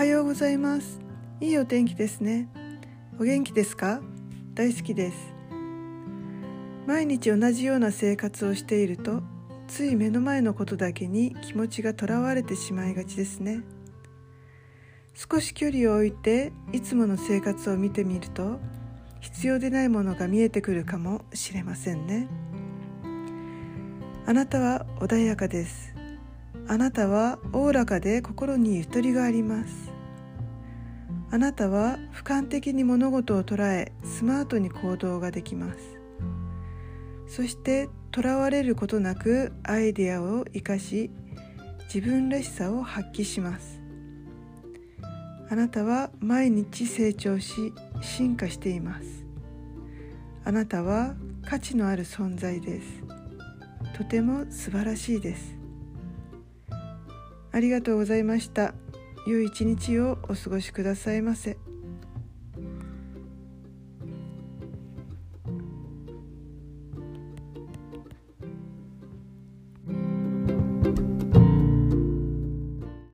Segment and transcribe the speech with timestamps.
[0.00, 0.98] はようございます。
[1.42, 2.48] いいお天気ですね。
[3.18, 4.00] お元気ですか？
[4.54, 5.16] 大好きです。
[6.86, 9.20] 毎日同じような生活をしていると
[9.68, 13.60] つい目の前のことだけに気持ちがとらわれてしまいがちですね。
[15.14, 18.58] 少し距離を置いていつもの生活を見てみると
[19.20, 22.26] 必要でないものが見えてくるかもしれませんね。
[24.24, 25.94] あなたは穏やかです。
[26.66, 29.89] あなたはおおらかで心にゆとりがあります。
[31.32, 35.78] あなたは俯瞰的に物事を捉えスマートに行動ができます。
[37.28, 41.10] そしてとらわれることなくアイデアを生かし
[41.92, 43.80] 自分らしさを発揮します。
[45.48, 47.72] あなたは毎日成長し
[48.02, 49.24] 進化しています。
[50.44, 52.86] あなたは価値のある存在です。
[53.96, 55.56] とても素晴らしいです。
[57.52, 58.74] ありがとうございました。
[59.26, 61.58] 良い一日をお過ごしくださいませ。